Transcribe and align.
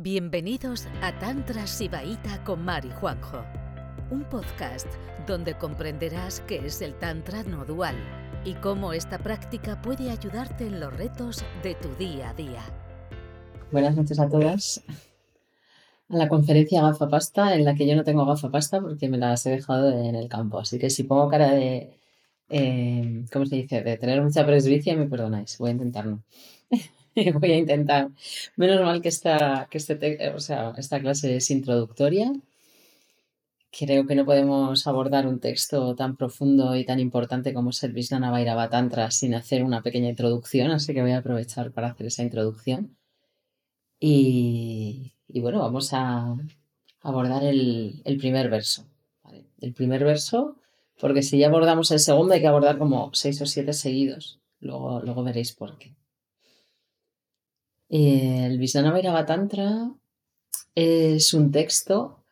Bienvenidos 0.00 0.86
a 1.02 1.18
Tantra 1.18 1.66
Sibaíta 1.66 2.44
con 2.44 2.64
Mari 2.64 2.88
Juanjo, 3.00 3.42
un 4.12 4.22
podcast 4.22 4.86
donde 5.26 5.58
comprenderás 5.58 6.38
qué 6.46 6.64
es 6.64 6.82
el 6.82 6.94
Tantra 6.94 7.42
no 7.42 7.64
dual 7.64 7.96
y 8.44 8.54
cómo 8.54 8.92
esta 8.92 9.18
práctica 9.18 9.82
puede 9.82 10.12
ayudarte 10.12 10.68
en 10.68 10.78
los 10.78 10.96
retos 10.96 11.44
de 11.64 11.74
tu 11.74 11.88
día 11.96 12.30
a 12.30 12.34
día. 12.34 12.62
Buenas 13.72 13.96
noches 13.96 14.20
a 14.20 14.28
todas. 14.28 14.84
A 16.10 16.16
la 16.16 16.28
conferencia 16.28 16.80
Gafapasta, 16.80 17.56
en 17.56 17.64
la 17.64 17.74
que 17.74 17.84
yo 17.84 17.96
no 17.96 18.04
tengo 18.04 18.24
gafapasta 18.24 18.80
porque 18.80 19.08
me 19.08 19.18
las 19.18 19.44
he 19.46 19.50
dejado 19.50 19.90
en 19.90 20.14
el 20.14 20.28
campo. 20.28 20.60
Así 20.60 20.78
que 20.78 20.90
si 20.90 21.02
pongo 21.02 21.28
cara 21.28 21.50
de, 21.50 21.98
eh, 22.50 23.24
¿cómo 23.32 23.46
se 23.46 23.56
dice?, 23.56 23.82
de 23.82 23.96
tener 23.96 24.22
mucha 24.22 24.46
presbicia, 24.46 24.94
me 24.94 25.06
perdonáis. 25.06 25.58
Voy 25.58 25.70
a 25.70 25.72
intentarlo. 25.72 26.20
voy 27.40 27.52
a 27.52 27.58
intentar. 27.58 28.10
Menos 28.56 28.80
mal 28.82 29.02
que 29.02 29.08
esta, 29.08 29.68
que 29.70 29.78
este, 29.78 30.30
o 30.30 30.40
sea, 30.40 30.74
esta 30.76 31.00
clase 31.00 31.36
es 31.36 31.50
introductoria. 31.50 32.32
Creo 33.70 34.06
que 34.06 34.14
no 34.14 34.24
podemos 34.24 34.86
abordar 34.86 35.26
un 35.26 35.40
texto 35.40 35.94
tan 35.94 36.16
profundo 36.16 36.74
y 36.74 36.84
tan 36.84 37.00
importante 37.00 37.52
como 37.52 37.70
es 37.70 37.82
el 37.82 37.92
Vishnu 37.92 38.18
Vairava 38.20 38.70
Tantra 38.70 39.10
sin 39.10 39.34
hacer 39.34 39.62
una 39.62 39.82
pequeña 39.82 40.08
introducción, 40.08 40.70
así 40.70 40.94
que 40.94 41.02
voy 41.02 41.12
a 41.12 41.18
aprovechar 41.18 41.72
para 41.72 41.88
hacer 41.88 42.06
esa 42.06 42.22
introducción. 42.22 42.96
Y, 44.00 45.12
bueno, 45.28 45.60
vamos 45.60 45.92
a 45.92 46.36
abordar 47.02 47.44
el, 47.44 48.02
primer 48.18 48.48
verso. 48.48 48.86
El 49.60 49.74
primer 49.74 50.04
verso, 50.04 50.56
porque 51.00 51.22
si 51.22 51.38
ya 51.38 51.48
abordamos 51.48 51.90
el 51.90 51.98
segundo 51.98 52.34
hay 52.34 52.40
que 52.40 52.46
abordar 52.46 52.78
como 52.78 53.10
seis 53.12 53.40
o 53.42 53.46
siete 53.46 53.72
seguidos. 53.72 54.40
Luego, 54.60 55.00
luego 55.02 55.22
veréis 55.24 55.52
por 55.52 55.78
qué. 55.78 55.94
El 57.88 58.58
Vijnana 58.58 59.24
Tantra 59.24 59.90
es 60.74 61.32
un 61.32 61.50
texto 61.50 62.22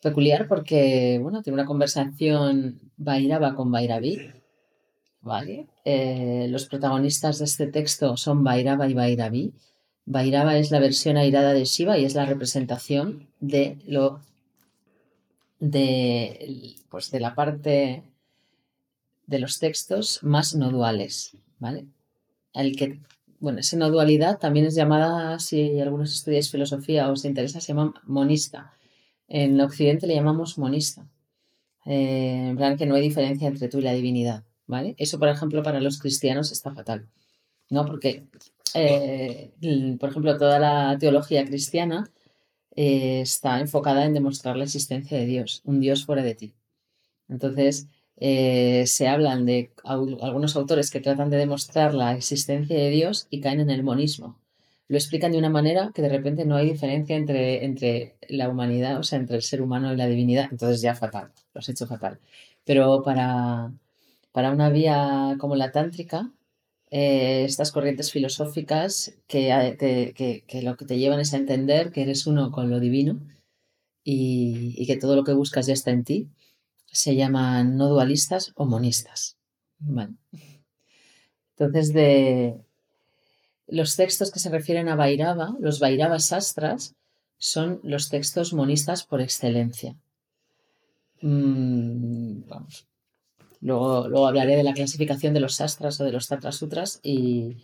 peculiar 0.00 0.46
porque, 0.46 1.18
bueno, 1.20 1.42
tiene 1.42 1.54
una 1.54 1.66
conversación 1.66 2.80
Vairava 2.96 3.56
con 3.56 3.72
Vairavi, 3.72 4.30
¿vale? 5.20 5.66
Eh, 5.84 6.46
los 6.48 6.66
protagonistas 6.66 7.38
de 7.38 7.46
este 7.46 7.66
texto 7.66 8.16
son 8.16 8.44
Vairava 8.44 8.88
y 8.88 8.94
Vairavi. 8.94 9.52
Vairava 10.06 10.58
es 10.58 10.70
la 10.70 10.78
versión 10.78 11.16
airada 11.16 11.52
de 11.52 11.64
Shiva 11.64 11.98
y 11.98 12.04
es 12.04 12.14
la 12.14 12.26
representación 12.26 13.28
de 13.40 13.78
lo 13.86 14.20
de, 15.58 16.76
pues 16.88 17.10
de 17.10 17.20
la 17.20 17.34
parte 17.34 18.04
de 19.26 19.38
los 19.38 19.58
textos 19.58 20.22
más 20.22 20.54
no 20.54 20.70
duales, 20.70 21.36
¿vale? 21.58 21.86
El 22.52 22.76
que 22.76 23.00
bueno, 23.44 23.60
esa 23.60 23.76
no 23.76 23.90
dualidad 23.90 24.38
también 24.38 24.64
es 24.64 24.74
llamada, 24.74 25.38
si 25.38 25.78
algunos 25.78 26.14
estudiáis 26.14 26.50
filosofía 26.50 27.10
o 27.10 27.12
os 27.12 27.26
interesa, 27.26 27.60
se 27.60 27.68
llama 27.74 27.92
monista. 28.04 28.72
En 29.28 29.60
Occidente 29.60 30.06
le 30.06 30.14
llamamos 30.14 30.56
monista. 30.56 31.06
Eh, 31.84 32.48
en 32.48 32.56
plan 32.56 32.78
que 32.78 32.86
no 32.86 32.94
hay 32.94 33.02
diferencia 33.02 33.46
entre 33.46 33.68
tú 33.68 33.80
y 33.80 33.82
la 33.82 33.92
divinidad, 33.92 34.44
¿vale? 34.66 34.94
Eso, 34.96 35.18
por 35.18 35.28
ejemplo, 35.28 35.62
para 35.62 35.78
los 35.80 35.98
cristianos 35.98 36.52
está 36.52 36.72
fatal, 36.72 37.06
¿no? 37.68 37.84
Porque, 37.84 38.24
eh, 38.72 39.52
por 40.00 40.08
ejemplo, 40.08 40.38
toda 40.38 40.58
la 40.58 40.96
teología 40.98 41.44
cristiana 41.44 42.10
eh, 42.74 43.20
está 43.20 43.60
enfocada 43.60 44.06
en 44.06 44.14
demostrar 44.14 44.56
la 44.56 44.64
existencia 44.64 45.18
de 45.18 45.26
Dios, 45.26 45.60
un 45.66 45.80
Dios 45.80 46.06
fuera 46.06 46.22
de 46.22 46.34
ti. 46.34 46.54
Entonces, 47.28 47.88
eh, 48.16 48.84
se 48.86 49.08
hablan 49.08 49.44
de 49.44 49.72
algunos 49.84 50.56
autores 50.56 50.90
que 50.90 51.00
tratan 51.00 51.30
de 51.30 51.36
demostrar 51.36 51.94
la 51.94 52.14
existencia 52.14 52.76
de 52.76 52.90
Dios 52.90 53.26
y 53.30 53.40
caen 53.40 53.60
en 53.60 53.70
el 53.70 53.82
monismo. 53.82 54.38
Lo 54.88 54.96
explican 54.96 55.32
de 55.32 55.38
una 55.38 55.50
manera 55.50 55.90
que 55.94 56.02
de 56.02 56.10
repente 56.10 56.44
no 56.44 56.56
hay 56.56 56.70
diferencia 56.70 57.16
entre, 57.16 57.64
entre 57.64 58.16
la 58.28 58.48
humanidad, 58.48 58.98
o 58.98 59.02
sea, 59.02 59.18
entre 59.18 59.36
el 59.36 59.42
ser 59.42 59.62
humano 59.62 59.92
y 59.92 59.96
la 59.96 60.06
divinidad. 60.06 60.48
Entonces 60.50 60.80
ya 60.82 60.94
fatal, 60.94 61.32
lo 61.54 61.58
has 61.58 61.68
hecho 61.68 61.86
fatal. 61.86 62.20
Pero 62.64 63.02
para, 63.02 63.72
para 64.32 64.52
una 64.52 64.70
vía 64.70 65.36
como 65.38 65.56
la 65.56 65.72
tántrica, 65.72 66.30
eh, 66.90 67.44
estas 67.44 67.72
corrientes 67.72 68.12
filosóficas 68.12 69.14
que, 69.26 69.76
que, 70.16 70.44
que, 70.46 70.62
lo 70.62 70.76
que 70.76 70.84
te 70.84 70.98
llevan 70.98 71.20
es 71.20 71.34
a 71.34 71.38
entender 71.38 71.90
que 71.92 72.02
eres 72.02 72.26
uno 72.26 72.52
con 72.52 72.70
lo 72.70 72.78
divino 72.80 73.20
y 74.04 74.86
que 74.86 74.96
todo 74.98 75.16
lo 75.16 75.24
que 75.24 75.32
buscas 75.32 75.66
ya 75.66 75.72
está 75.72 75.90
en 75.90 76.04
ti 76.04 76.28
se 76.94 77.16
llaman 77.16 77.76
no 77.76 77.88
dualistas 77.88 78.52
o 78.54 78.64
monistas. 78.64 79.36
Entonces, 81.56 81.92
de 81.92 82.64
los 83.66 83.96
textos 83.96 84.30
que 84.30 84.38
se 84.38 84.50
refieren 84.50 84.88
a 84.88 84.96
Vairava, 84.96 85.56
los 85.60 85.80
Vairava 85.80 86.18
Sastras, 86.18 86.94
son 87.38 87.80
los 87.82 88.08
textos 88.08 88.52
monistas 88.52 89.04
por 89.04 89.20
excelencia. 89.20 89.96
Mm, 91.20 92.42
luego, 93.60 94.08
luego, 94.08 94.26
hablaré 94.26 94.56
de 94.56 94.62
la 94.62 94.74
clasificación 94.74 95.34
de 95.34 95.40
los 95.40 95.56
Sastras 95.56 96.00
o 96.00 96.04
de 96.04 96.12
los 96.12 96.28
Tatra 96.28 96.52
Sutras 96.52 97.00
y, 97.02 97.56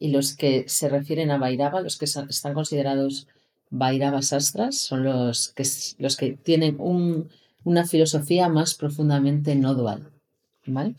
los 0.00 0.34
que 0.34 0.64
se 0.66 0.88
refieren 0.88 1.30
a 1.30 1.38
Vairava, 1.38 1.82
los 1.82 1.98
que 1.98 2.06
están 2.06 2.54
considerados 2.54 3.28
Vairava 3.68 4.22
Sastras, 4.22 4.76
son 4.76 5.04
los 5.04 5.52
que, 5.52 5.64
los 5.98 6.16
que 6.16 6.32
tienen 6.32 6.76
un, 6.80 7.28
una 7.64 7.86
filosofía 7.86 8.48
más 8.48 8.74
profundamente 8.74 9.54
no 9.54 9.74
dual. 9.74 10.10
¿vale? 10.66 10.94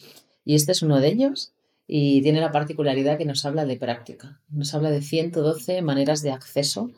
Y 0.46 0.56
este 0.56 0.72
es 0.72 0.82
uno 0.82 1.00
de 1.00 1.08
ellos 1.10 1.54
y 1.88 2.22
tiene 2.22 2.40
la 2.40 2.52
particularidad 2.52 3.18
que 3.18 3.26
nos 3.26 3.46
habla 3.46 3.66
de 3.66 3.78
práctica. 3.78 4.40
Nos 4.50 4.74
habla 4.74 4.92
de 4.92 5.02
112 5.02 5.82
maneras 5.82 6.22
de 6.22 6.32
acceso 6.32 6.92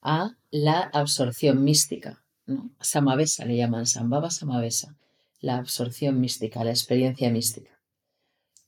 a 0.00 0.36
la 0.50 0.80
absorción 0.80 1.62
mística. 1.64 2.22
¿no? 2.46 2.70
Samavesa 2.80 3.44
le 3.44 3.56
llaman, 3.56 3.86
Sambhava 3.86 4.30
Samavesa, 4.30 4.96
la 5.40 5.58
absorción 5.58 6.20
mística, 6.20 6.64
la 6.64 6.70
experiencia 6.70 7.30
mística. 7.30 7.78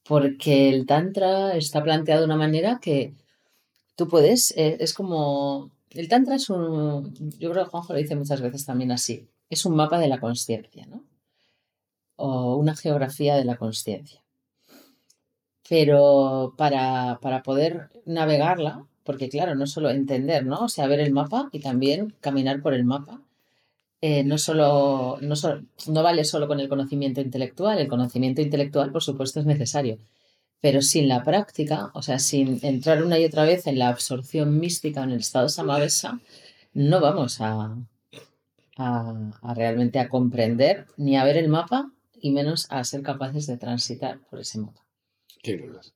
Porque 0.06 0.68
el 0.68 0.86
Tantra 0.86 1.56
está 1.56 1.82
planteado 1.82 2.22
de 2.22 2.26
una 2.26 2.36
manera 2.36 2.78
que 2.80 3.14
tú 3.96 4.08
puedes, 4.08 4.52
eh, 4.56 4.76
es 4.80 4.92
como, 4.92 5.70
el 5.90 6.08
Tantra 6.08 6.34
es 6.36 6.50
un, 6.50 7.14
yo 7.38 7.50
creo 7.50 7.64
que 7.64 7.70
Juanjo 7.70 7.92
lo 7.92 7.98
dice 7.98 8.16
muchas 8.16 8.40
veces 8.40 8.64
también 8.64 8.92
así, 8.92 9.28
es 9.50 9.66
un 9.66 9.76
mapa 9.76 9.98
de 9.98 10.08
la 10.08 10.20
conciencia, 10.20 10.86
¿no? 10.86 11.04
O 12.16 12.56
una 12.56 12.76
geografía 12.76 13.36
de 13.36 13.44
la 13.44 13.56
conciencia. 13.56 14.22
Pero 15.68 16.54
para, 16.56 17.18
poder 17.44 17.90
navegarla, 18.04 18.86
porque 19.04 19.28
claro, 19.28 19.54
no 19.54 19.66
solo 19.66 19.90
entender, 19.90 20.44
¿no? 20.46 20.60
O 20.64 20.68
sea, 20.68 20.86
ver 20.86 21.00
el 21.00 21.12
mapa 21.12 21.48
y 21.52 21.60
también 21.60 22.14
caminar 22.20 22.62
por 22.62 22.74
el 22.74 22.84
mapa. 22.84 23.22
Eh, 24.02 24.24
no, 24.24 24.38
solo, 24.38 25.18
no, 25.20 25.34
no 25.88 26.02
vale 26.02 26.24
solo 26.24 26.48
con 26.48 26.60
el 26.60 26.68
conocimiento 26.68 27.20
intelectual, 27.20 27.78
el 27.78 27.88
conocimiento 27.88 28.40
intelectual 28.40 28.92
por 28.92 29.02
supuesto 29.02 29.40
es 29.40 29.46
necesario, 29.46 29.98
pero 30.60 30.82
sin 30.82 31.08
la 31.08 31.22
práctica, 31.24 31.90
o 31.94 32.02
sea, 32.02 32.18
sin 32.18 32.60
entrar 32.62 33.04
una 33.04 33.18
y 33.18 33.24
otra 33.26 33.44
vez 33.44 33.66
en 33.66 33.78
la 33.78 33.88
absorción 33.88 34.58
mística 34.58 35.02
en 35.04 35.10
el 35.10 35.20
estado 35.20 35.48
samavesa, 35.50 36.20
no 36.74 37.00
vamos 37.00 37.40
a, 37.40 37.76
a, 38.80 39.54
realmente 39.54 39.98
a 39.98 40.08
comprender 40.08 40.86
ni 40.96 41.16
a 41.16 41.24
ver 41.24 41.36
el 41.36 41.48
mapa 41.48 41.92
y 42.20 42.30
menos 42.30 42.66
a 42.70 42.82
ser 42.84 43.02
capaces 43.02 43.46
de 43.46 43.58
transitar 43.58 44.20
por 44.30 44.41
ese 44.41 44.58
mapa. 44.58 44.86
¿Qué 45.42 45.58
dudas? 45.58 45.94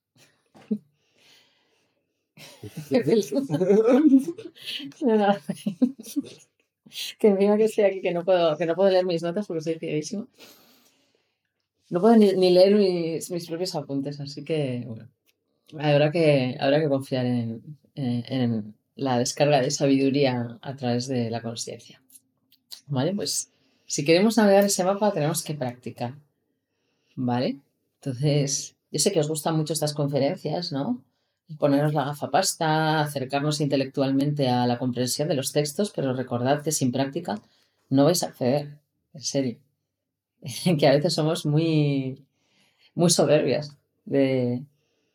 que 7.19 7.29
encima 7.29 7.57
que 7.57 7.65
estoy 7.65 7.85
aquí 7.85 8.01
que 8.01 8.13
no 8.13 8.25
puedo, 8.25 8.57
que 8.57 8.67
no 8.67 8.75
puedo 8.75 8.91
leer 8.91 9.07
mis 9.07 9.23
notas 9.23 9.47
porque 9.47 9.61
estoy 9.61 9.77
fiadísimo. 9.77 10.27
No 11.91 12.01
puedo 12.01 12.17
ni, 12.17 12.51
leer 12.51 12.75
mis, 12.75 13.31
mis, 13.31 13.47
propios 13.47 13.75
apuntes, 13.75 14.21
así 14.21 14.45
que 14.45 14.85
bueno, 14.87 15.09
habrá 15.79 16.11
que, 16.11 16.57
habrá 16.59 16.81
que 16.81 16.89
confiar 16.89 17.27
en, 17.27 17.63
en 17.95 18.75
la 18.97 19.19
descarga 19.19 19.61
de 19.61 19.71
sabiduría 19.71 20.59
a 20.61 20.77
través 20.77 21.07
de 21.07 21.31
la 21.31 21.43
conciencia. 21.43 22.04
¿Vale? 22.87 23.15
Pues 23.15 23.51
si 23.87 24.05
queremos 24.05 24.37
navegar 24.37 24.65
ese 24.65 24.85
mapa 24.85 25.13
tenemos 25.13 25.43
que 25.43 25.55
practicar. 25.55 26.15
¿Vale? 27.17 27.59
Entonces, 28.01 28.75
yo 28.91 28.99
sé 28.99 29.13
que 29.13 29.21
os 29.21 29.29
gustan 29.29 29.57
mucho 29.57 29.73
estas 29.73 29.95
conferencias, 29.95 30.73
¿no? 30.73 31.03
Ponernos 31.59 31.95
la 31.95 32.05
gafa 32.05 32.31
pasta, 32.31 33.01
acercarnos 33.01 33.61
intelectualmente 33.61 34.49
a 34.49 34.67
la 34.67 34.79
comprensión 34.79 35.29
de 35.29 35.35
los 35.35 35.53
textos, 35.53 35.93
pero 35.95 36.15
recordad 36.15 36.63
que 36.63 36.73
sin 36.73 36.93
práctica 36.93 37.41
no 37.91 38.05
vais 38.05 38.23
a 38.23 38.27
acceder, 38.27 38.79
en 39.13 39.21
serio. 39.21 39.59
que 40.79 40.87
a 40.87 40.93
veces 40.93 41.15
somos 41.15 41.47
muy, 41.47 42.25
muy 42.95 43.11
soberbias 43.11 43.77
de 44.05 44.63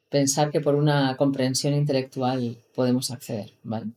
pensar 0.09 0.51
que 0.51 0.61
por 0.61 0.75
una 0.75 1.15
comprensión 1.17 1.73
intelectual 1.73 2.57
podemos 2.75 3.11
acceder, 3.11 3.51
¿vale? 3.63 3.91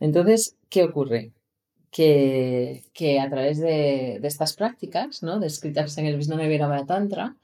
Entonces, 0.00 0.56
¿qué 0.68 0.84
ocurre? 0.84 1.32
Que, 1.92 3.20
a 3.20 3.28
través 3.28 3.58
de, 3.60 4.16
estas 4.22 4.54
prácticas, 4.54 5.22
¿no? 5.22 5.38
descritas 5.38 5.96
en 5.98 6.06
el 6.06 6.16
Vijnana 6.16 6.86
Tantra, 6.86 7.36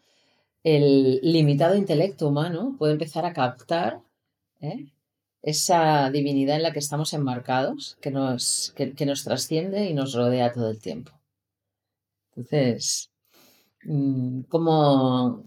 el 0.65 1.21
limitado 1.23 1.77
intelecto 1.77 2.29
humano 2.29 2.75
puede 2.79 2.95
empezar 2.95 3.27
a 3.27 3.35
captar 3.35 4.01
¿eh? 4.61 4.87
esa 5.43 6.11
divinidad 6.11 6.57
en 6.57 6.63
la 6.63 6.73
que 6.73 6.79
estamos 6.79 7.13
enmarcados, 7.13 7.99
que 8.01 8.11
nos, 8.11 8.73
que, 8.75 8.95
que 8.95 9.07
nos 9.07 9.23
trasciende 9.23 9.87
y 9.87 9.95
nos 9.95 10.15
rodea 10.15 10.53
todo 10.53 10.71
el 10.71 10.81
tiempo. 10.81 11.13
Entonces, 12.35 13.11
mm, 13.85 14.43
como 14.43 15.45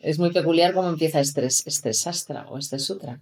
es 0.00 0.18
muy 0.18 0.32
peculiar 0.32 0.74
cómo 0.74 0.88
empieza 0.88 1.20
este, 1.20 1.46
este 1.46 1.92
sastra 1.94 2.46
o 2.48 2.58
este 2.58 2.78
sutra. 2.78 3.20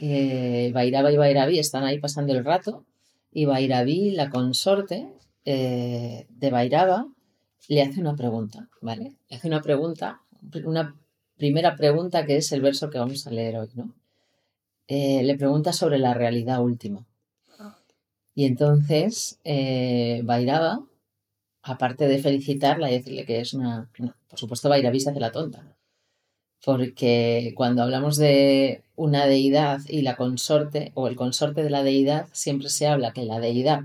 Eh, 0.00 0.70
Bairaba 0.74 1.12
y 1.12 1.16
Bairaví 1.16 1.58
están 1.58 1.84
ahí 1.84 1.98
pasando 2.00 2.32
el 2.32 2.44
rato 2.44 2.84
y 3.34 3.44
Bairaví, 3.46 4.12
la 4.12 4.30
consorte 4.30 5.12
eh, 5.44 6.26
de 6.30 6.50
Bairaba, 6.50 7.08
le 7.68 7.82
hace 7.82 8.00
una 8.00 8.14
pregunta, 8.14 8.68
¿vale? 8.80 9.16
Le 9.28 9.36
hace 9.36 9.48
una 9.48 9.60
pregunta, 9.60 10.22
una 10.64 10.96
primera 11.36 11.74
pregunta 11.74 12.24
que 12.24 12.36
es 12.36 12.52
el 12.52 12.60
verso 12.60 12.90
que 12.90 12.98
vamos 12.98 13.26
a 13.26 13.30
leer 13.30 13.58
hoy, 13.58 13.68
¿no? 13.74 13.92
Eh, 14.86 15.22
le 15.24 15.36
pregunta 15.36 15.72
sobre 15.72 15.98
la 15.98 16.14
realidad 16.14 16.62
última. 16.62 17.04
Y 18.36 18.46
entonces 18.46 19.40
eh, 19.44 20.22
Bairaba, 20.24 20.84
aparte 21.62 22.06
de 22.06 22.18
felicitarla 22.18 22.90
y 22.90 22.94
decirle 22.94 23.26
que 23.26 23.40
es 23.40 23.52
una, 23.52 23.90
por 24.28 24.38
supuesto 24.38 24.68
Bairaví 24.68 25.00
se 25.00 25.10
hace 25.10 25.20
la 25.20 25.32
tonta, 25.32 25.76
porque 26.64 27.52
cuando 27.56 27.82
hablamos 27.82 28.16
de 28.16 28.82
una 28.96 29.26
deidad 29.26 29.80
y 29.88 30.02
la 30.02 30.16
consorte 30.16 30.92
o 30.94 31.08
el 31.08 31.16
consorte 31.16 31.62
de 31.62 31.70
la 31.70 31.82
deidad, 31.82 32.26
siempre 32.32 32.70
se 32.70 32.86
habla 32.86 33.12
que 33.12 33.24
la 33.24 33.38
deidad 33.38 33.82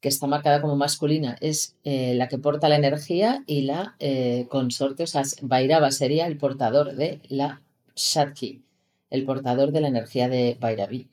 que 0.00 0.08
está 0.08 0.26
marcada 0.26 0.60
como 0.60 0.76
masculina 0.76 1.36
es 1.40 1.76
eh, 1.84 2.14
la 2.14 2.28
que 2.28 2.38
porta 2.38 2.68
la 2.68 2.76
energía 2.76 3.44
y 3.46 3.62
la 3.62 3.96
eh, 4.00 4.46
consorte, 4.48 5.04
o 5.04 5.06
sea, 5.06 5.22
Bairaba 5.42 5.90
sería 5.90 6.26
el 6.26 6.38
portador 6.38 6.96
de 6.96 7.20
la 7.28 7.62
Shakti, 7.94 8.64
el 9.10 9.24
portador 9.24 9.72
de 9.72 9.82
la 9.82 9.88
energía 9.88 10.28
de 10.28 10.56
Bairavi. 10.58 11.08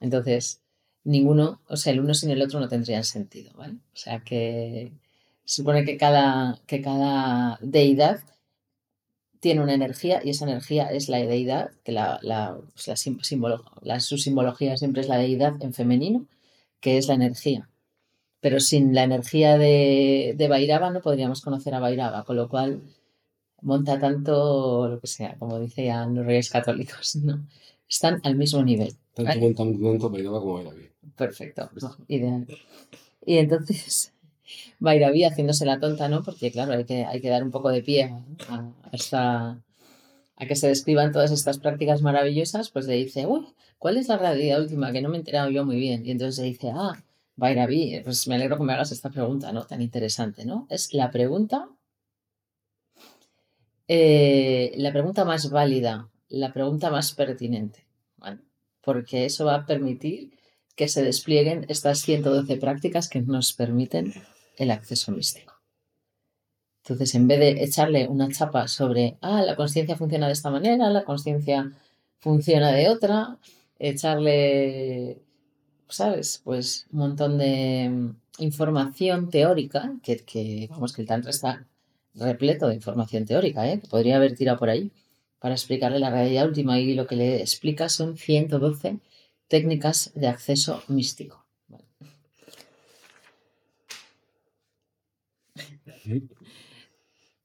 Entonces, 0.00 0.62
ninguno, 1.04 1.60
o 1.68 1.76
sea, 1.76 1.92
el 1.92 2.00
uno 2.00 2.14
sin 2.14 2.30
el 2.30 2.42
otro 2.42 2.60
no 2.60 2.68
tendrían 2.68 3.04
sentido, 3.04 3.52
¿vale? 3.56 3.74
O 3.74 3.96
sea, 3.96 4.20
que 4.20 4.92
supone 5.44 5.84
que 5.84 5.98
cada, 5.98 6.58
que 6.66 6.80
cada 6.80 7.58
deidad 7.60 8.20
tiene 9.40 9.62
una 9.62 9.74
energía 9.74 10.20
y 10.22 10.30
esa 10.30 10.44
energía 10.44 10.86
es 10.86 11.08
la 11.08 11.18
deidad, 11.18 11.70
que 11.82 11.92
la, 11.92 12.20
la, 12.22 12.58
pues 12.74 12.88
la, 13.82 14.00
su 14.00 14.18
simbología 14.18 14.76
siempre 14.76 15.00
es 15.00 15.08
la 15.08 15.16
deidad 15.16 15.54
en 15.62 15.72
femenino, 15.72 16.26
que 16.80 16.98
es 16.98 17.08
la 17.08 17.14
energía. 17.14 17.68
Pero 18.40 18.60
sin 18.60 18.94
la 18.94 19.02
energía 19.02 19.58
de, 19.58 20.34
de 20.36 20.48
Bairaba 20.48 20.90
no 20.90 21.00
podríamos 21.00 21.40
conocer 21.40 21.74
a 21.74 21.80
Bairaba, 21.80 22.24
con 22.24 22.36
lo 22.36 22.48
cual 22.48 22.82
monta 23.62 23.98
tanto 23.98 24.88
lo 24.88 25.00
que 25.00 25.06
sea, 25.06 25.36
como 25.38 25.58
decían 25.58 26.14
los 26.14 26.26
reyes 26.26 26.50
católicos, 26.50 27.16
¿no? 27.22 27.46
Están 27.88 28.20
al 28.24 28.36
mismo 28.36 28.62
nivel. 28.62 28.94
Tanto 29.14 30.10
Bairaba 30.10 30.40
como 30.40 30.54
Bairaví. 30.54 30.88
Perfecto, 31.16 31.70
ideal. 32.08 32.46
Y 33.24 33.38
entonces 33.38 34.12
Bairaví 34.78 35.24
haciéndose 35.24 35.64
la 35.66 35.80
tonta, 35.80 36.08
¿no? 36.08 36.22
Porque 36.22 36.50
claro, 36.50 36.72
hay 36.72 36.84
que, 36.84 37.04
hay 37.04 37.20
que 37.20 37.28
dar 37.28 37.42
un 37.42 37.50
poco 37.50 37.70
de 37.70 37.82
pie 37.82 38.14
a, 38.48 39.56
a 40.40 40.46
que 40.46 40.56
se 40.56 40.68
describan 40.68 41.12
todas 41.12 41.30
estas 41.30 41.58
prácticas 41.58 42.00
maravillosas, 42.00 42.70
pues 42.70 42.86
le 42.86 42.94
dice, 42.94 43.26
uy, 43.26 43.46
¿cuál 43.78 43.98
es 43.98 44.08
la 44.08 44.16
realidad 44.16 44.60
última? 44.60 44.90
Que 44.90 45.02
no 45.02 45.10
me 45.10 45.16
he 45.16 45.20
enterado 45.20 45.50
yo 45.50 45.66
muy 45.66 45.76
bien. 45.76 46.04
Y 46.06 46.10
entonces 46.12 46.42
le 46.42 46.50
dice, 46.50 46.72
ah, 46.74 47.02
Bairaví, 47.36 48.00
pues 48.04 48.26
me 48.26 48.36
alegro 48.36 48.56
que 48.56 48.64
me 48.64 48.72
hagas 48.72 48.92
esta 48.92 49.10
pregunta, 49.10 49.52
¿no? 49.52 49.66
Tan 49.66 49.82
interesante, 49.82 50.44
¿no? 50.44 50.66
Es 50.70 50.94
la 50.94 51.10
pregunta, 51.10 51.68
eh, 53.88 54.72
la 54.76 54.92
pregunta 54.92 55.24
más 55.24 55.50
válida, 55.50 56.10
la 56.28 56.52
pregunta 56.52 56.90
más 56.90 57.12
pertinente, 57.12 57.86
porque 58.82 59.24
eso 59.24 59.44
va 59.44 59.56
a 59.56 59.66
permitir 59.66 60.30
que 60.76 60.88
se 60.88 61.02
desplieguen 61.02 61.66
estas 61.68 62.00
112 62.00 62.56
prácticas 62.56 63.08
que 63.08 63.20
nos 63.20 63.52
permiten 63.52 64.14
el 64.60 64.70
acceso 64.70 65.10
místico. 65.12 65.54
Entonces, 66.84 67.14
en 67.14 67.28
vez 67.28 67.38
de 67.40 67.64
echarle 67.64 68.08
una 68.08 68.28
chapa 68.28 68.68
sobre, 68.68 69.16
ah, 69.20 69.42
la 69.42 69.56
conciencia 69.56 69.96
funciona 69.96 70.26
de 70.26 70.32
esta 70.32 70.50
manera, 70.50 70.90
la 70.90 71.04
conciencia 71.04 71.72
funciona 72.18 72.72
de 72.72 72.88
otra, 72.88 73.38
echarle, 73.78 75.22
¿sabes? 75.88 76.40
Pues 76.44 76.86
un 76.92 76.98
montón 77.00 77.38
de 77.38 78.12
información 78.38 79.30
teórica, 79.30 79.92
que, 80.02 80.68
vamos, 80.70 80.92
que 80.92 81.02
el 81.02 81.08
Tantra 81.08 81.30
está 81.30 81.66
repleto 82.14 82.68
de 82.68 82.74
información 82.74 83.24
teórica, 83.24 83.68
¿eh? 83.70 83.80
que 83.80 83.88
podría 83.88 84.16
haber 84.16 84.34
tirado 84.34 84.58
por 84.58 84.70
ahí, 84.70 84.90
para 85.38 85.54
explicarle 85.54 85.98
la 85.98 86.10
realidad 86.10 86.46
última 86.46 86.78
y 86.78 86.94
lo 86.94 87.06
que 87.06 87.16
le 87.16 87.40
explica 87.40 87.88
son 87.88 88.16
112 88.16 88.98
técnicas 89.48 90.12
de 90.14 90.28
acceso 90.28 90.82
místico. 90.88 91.39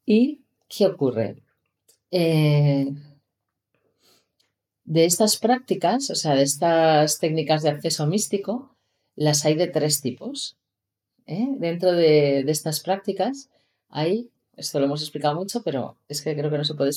¿Y 0.06 0.42
qué 0.68 0.86
ocurre? 0.88 1.42
Eh, 2.12 2.94
de 4.84 5.06
estas 5.06 5.38
prácticas, 5.38 6.10
o 6.10 6.16
sea, 6.16 6.36
de 6.36 6.44
estas 6.44 7.20
técnicas 7.20 7.64
de 7.64 7.70
acceso 7.70 8.06
místico, 8.06 8.76
las 9.16 9.46
hay 9.46 9.56
de 9.56 9.68
tres 9.68 10.02
tipos. 10.02 10.58
¿eh? 11.26 11.48
Dentro 11.58 11.92
de, 11.92 12.42
estas 12.42 12.82
prácticas 12.82 13.50
hay, 13.90 14.30
esto 14.56 14.80
lo 14.80 14.86
hemos 14.86 15.02
explicado 15.02 15.36
mucho, 15.36 15.64
pero 15.64 15.98
es 16.08 16.22
que 16.22 16.36
creo 16.36 16.52
que 16.52 16.58
no 16.58 16.66
se 16.66 16.76
puede 16.76 16.92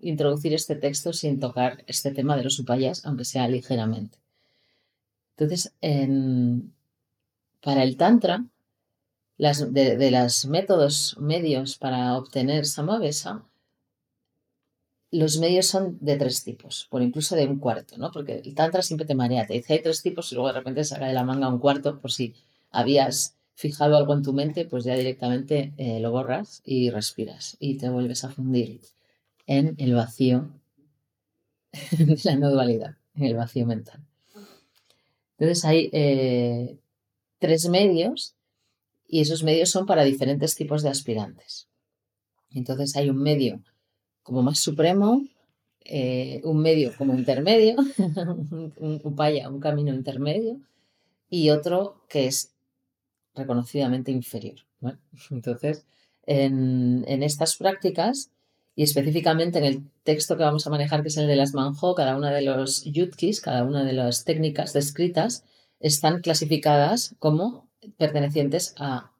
introducir 0.00 0.54
este 0.54 0.76
texto 0.76 1.12
sin 1.12 1.40
tocar 1.40 1.84
este 1.86 2.12
tema 2.12 2.36
de 2.36 2.44
los 2.44 2.58
upayas, 2.58 3.04
aunque 3.04 3.24
sea 3.24 3.48
ligeramente. 3.48 4.18
Entonces, 5.36 5.74
para 7.60 7.82
el 7.82 7.96
Tantra, 7.96 8.44
de, 9.38 10.10
los 10.10 10.46
métodos 10.46 11.16
medios 11.18 11.76
para 11.78 12.16
obtener 12.16 12.66
samavesa, 12.66 13.44
los 15.10 15.38
medios 15.38 15.66
son 15.66 15.98
de 16.00 16.16
tres 16.16 16.42
tipos, 16.42 16.86
por 16.90 17.02
incluso 17.02 17.36
de 17.36 17.46
un 17.46 17.58
cuarto, 17.58 17.98
¿no? 17.98 18.10
Porque 18.10 18.40
el 18.44 18.54
tantra 18.54 18.82
siempre 18.82 19.06
te 19.06 19.14
marea, 19.14 19.46
te 19.46 19.54
dice 19.54 19.74
hay 19.74 19.82
tres 19.82 20.02
tipos 20.02 20.32
y 20.32 20.36
luego 20.36 20.48
de 20.48 20.58
repente 20.58 20.84
saca 20.84 21.06
de 21.06 21.12
la 21.12 21.24
manga 21.24 21.48
un 21.48 21.58
cuarto 21.58 22.00
por 22.00 22.10
si 22.12 22.34
habías 22.70 23.36
fijado 23.54 23.96
algo 23.96 24.14
en 24.14 24.22
tu 24.22 24.32
mente, 24.32 24.64
pues 24.64 24.84
ya 24.84 24.94
directamente 24.94 25.74
eh, 25.76 26.00
lo 26.00 26.10
borras 26.10 26.62
y 26.64 26.88
respiras 26.90 27.56
y 27.60 27.76
te 27.76 27.90
vuelves 27.90 28.24
a 28.24 28.30
fundir 28.30 28.80
en 29.46 29.74
el 29.78 29.94
vacío 29.94 30.50
de 31.90 32.18
la 32.24 32.36
no 32.36 32.50
dualidad, 32.50 32.96
en 33.14 33.24
el 33.24 33.34
vacío 33.34 33.66
mental. 33.66 34.00
Entonces 35.38 35.64
hay 35.64 35.90
eh, 35.92 36.78
tres 37.38 37.68
medios 37.68 38.34
y 39.12 39.20
esos 39.20 39.42
medios 39.42 39.68
son 39.68 39.84
para 39.84 40.04
diferentes 40.04 40.54
tipos 40.54 40.82
de 40.82 40.88
aspirantes. 40.88 41.68
Entonces 42.48 42.96
hay 42.96 43.10
un 43.10 43.18
medio 43.18 43.62
como 44.22 44.42
más 44.42 44.58
supremo, 44.58 45.22
eh, 45.84 46.40
un 46.44 46.62
medio 46.62 46.96
como 46.96 47.12
intermedio, 47.12 47.76
un 48.78 49.60
camino 49.60 49.92
intermedio, 49.92 50.62
y 51.28 51.50
otro 51.50 52.00
que 52.08 52.26
es 52.26 52.54
reconocidamente 53.34 54.10
inferior. 54.10 54.60
Entonces, 55.30 55.84
en, 56.24 57.04
estas 57.22 57.56
prácticas, 57.56 58.30
y 58.74 58.82
específicamente 58.82 59.58
en 59.58 59.64
el 59.66 59.90
texto 60.04 60.38
que 60.38 60.44
vamos 60.44 60.66
a 60.66 60.70
manejar, 60.70 61.02
que 61.02 61.08
es 61.08 61.18
el 61.18 61.26
de 61.26 61.36
las 61.36 61.52
manjo, 61.52 61.94
cada 61.94 62.16
una 62.16 62.32
de 62.32 62.40
los 62.40 62.82
yutkis, 62.84 63.42
cada 63.42 63.64
una 63.64 63.84
de 63.84 63.92
las 63.92 64.24
técnicas 64.24 64.72
descritas, 64.72 65.44
están 65.80 66.22
clasificadas 66.22 67.14
como 67.18 67.70
pertenecientes 67.96 68.74
a 68.78 69.12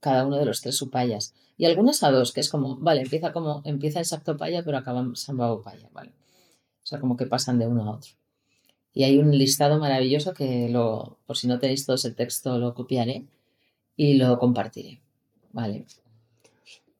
cada 0.00 0.26
uno 0.26 0.36
de 0.36 0.44
los 0.44 0.60
tres 0.60 0.80
upayas. 0.82 1.34
Y 1.56 1.64
algunas 1.66 2.02
a 2.02 2.10
dos, 2.10 2.32
que 2.32 2.40
es 2.40 2.48
como, 2.48 2.76
vale, 2.76 3.02
empieza 3.02 3.32
como, 3.32 3.62
empieza 3.64 4.00
en 4.00 4.36
Paya, 4.36 4.62
pero 4.64 4.78
acaba 4.78 5.00
en 5.00 5.14
Sambhavopaya, 5.14 5.88
¿vale? 5.92 6.10
O 6.82 6.86
sea, 6.86 6.98
como 6.98 7.16
que 7.16 7.26
pasan 7.26 7.58
de 7.58 7.66
uno 7.66 7.84
a 7.84 7.96
otro. 7.96 8.10
Y 8.94 9.04
hay 9.04 9.18
un 9.18 9.30
listado 9.30 9.78
maravilloso 9.78 10.34
que 10.34 10.68
lo, 10.68 11.18
por 11.26 11.36
si 11.36 11.46
no 11.46 11.58
tenéis 11.58 11.86
todos 11.86 12.04
el 12.04 12.14
texto, 12.14 12.58
lo 12.58 12.74
copiaré 12.74 13.26
y 13.96 14.14
lo 14.14 14.38
compartiré. 14.38 15.00
Vale. 15.52 15.86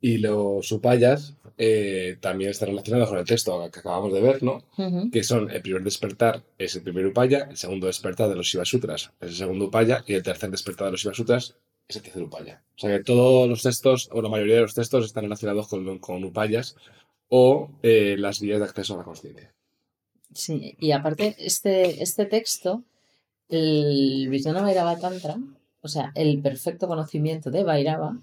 Y 0.00 0.18
los 0.18 0.70
upayas 0.72 1.34
eh, 1.58 2.16
también 2.20 2.50
están 2.50 2.68
relacionados 2.68 3.08
con 3.08 3.18
el 3.18 3.24
texto 3.24 3.70
que 3.70 3.80
acabamos 3.80 4.12
de 4.12 4.20
ver, 4.20 4.42
¿no? 4.42 4.64
Que 5.10 5.22
son 5.22 5.50
el 5.50 5.62
primer 5.62 5.82
despertar 5.82 6.42
es 6.58 6.76
el 6.76 6.82
primer 6.82 7.06
upaya, 7.06 7.48
el 7.50 7.56
segundo 7.56 7.86
despertar 7.86 8.28
de 8.28 8.36
los 8.36 8.46
Shiva 8.46 8.64
Sutras 8.64 9.12
es 9.20 9.30
el 9.30 9.36
segundo 9.36 9.66
upaya 9.66 10.04
y 10.06 10.14
el 10.14 10.22
tercer 10.22 10.50
despertar 10.50 10.86
de 10.86 10.92
los 10.92 11.02
Shiva 11.02 11.14
Sutras 11.14 11.56
es 11.88 11.96
el 11.96 12.02
tercer 12.02 12.22
upaya. 12.22 12.62
O 12.76 12.78
sea 12.78 12.96
que 12.96 13.04
todos 13.04 13.48
los 13.48 13.62
textos, 13.62 14.08
o 14.12 14.22
la 14.22 14.28
mayoría 14.28 14.56
de 14.56 14.62
los 14.62 14.74
textos, 14.74 15.04
están 15.04 15.24
relacionados 15.24 15.68
con, 15.68 15.98
con 15.98 16.24
upayas 16.24 16.76
o 17.28 17.70
eh, 17.82 18.16
las 18.18 18.40
vías 18.40 18.58
de 18.58 18.64
acceso 18.66 18.94
a 18.94 18.98
la 18.98 19.04
conciencia. 19.04 19.52
Sí, 20.34 20.76
y 20.78 20.92
aparte, 20.92 21.34
este, 21.38 22.02
este 22.02 22.26
texto, 22.26 22.82
el 23.48 24.28
Vijnana 24.30 24.62
Vairava 24.62 24.98
Tantra, 24.98 25.36
o 25.82 25.88
sea, 25.88 26.12
el 26.14 26.40
perfecto 26.40 26.86
conocimiento 26.86 27.50
de 27.50 27.64
Vairava, 27.64 28.18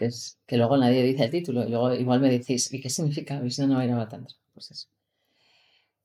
que 0.00 0.06
es 0.06 0.38
que 0.46 0.56
luego 0.56 0.78
nadie 0.78 1.02
dice 1.02 1.24
el 1.24 1.30
título, 1.30 1.62
y 1.62 1.68
luego 1.68 1.92
igual 1.94 2.20
me 2.20 2.30
decís, 2.30 2.72
¿y 2.72 2.80
qué 2.80 2.88
significa 2.88 3.38
Vijnana 3.38 3.76
Vairava 3.76 4.08
Tantra? 4.08 4.34
Pues 4.54 4.70
eso. 4.70 4.88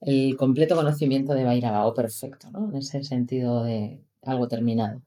el 0.02 0.36
completo 0.38 0.76
conocimiento 0.76 1.34
de 1.34 1.46
Vairava 1.46 1.86
o 1.88 1.94
perfecto, 1.94 2.52
¿no? 2.52 2.70
En 2.70 2.76
ese 2.76 3.04
sentido 3.06 3.64
de 3.64 4.02
algo 4.22 4.50
terminado. 4.50 5.02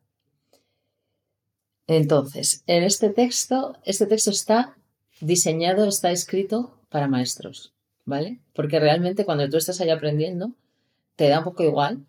Entonces, 1.87 2.63
en 2.67 2.83
este 2.83 3.11
texto, 3.11 3.77
este 3.85 4.07
texto 4.07 4.31
está 4.31 4.77
diseñado, 5.21 5.87
está 5.87 6.11
escrito 6.11 6.79
para 6.89 7.09
maestros, 7.09 7.75
¿vale? 8.07 8.41
Porque 8.55 8.81
realmente 8.81 9.27
cuando 9.27 9.49
tú 9.51 9.59
estás 9.59 9.83
ahí 9.83 9.91
aprendiendo, 9.91 10.53
te 11.17 11.29
da 11.29 11.41
un 11.41 11.45
poco 11.45 11.63
igual. 11.63 12.07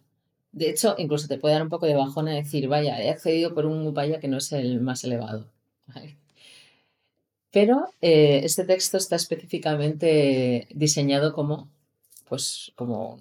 De 0.54 0.70
hecho, 0.70 0.96
incluso 0.98 1.28
te 1.28 1.38
puede 1.38 1.56
dar 1.56 1.64
un 1.64 1.70
poco 1.70 1.88
de 1.88 1.96
bajón 1.96 2.30
a 2.30 2.36
decir, 2.36 2.70
vaya, 2.70 3.02
he 3.04 3.10
accedido 3.10 3.54
por 3.54 3.66
un 3.66 3.86
upaya 3.86 4.22
que 4.22 4.30
no 4.30 4.38
es 4.38 4.52
el 4.54 4.80
más 4.80 5.04
elevado. 5.04 5.46
Pero 7.52 7.94
eh, 8.02 8.42
este 8.44 8.64
texto 8.64 8.98
está 8.98 9.16
específicamente 9.16 10.68
diseñado 10.74 11.34
como, 11.34 11.70
pues, 12.28 12.72
como 12.76 13.20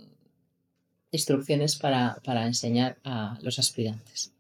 instrucciones 1.11 1.76
para, 1.76 2.20
para 2.25 2.47
enseñar 2.47 2.99
a 3.04 3.38
los 3.42 3.58
aspirantes. 3.58 4.32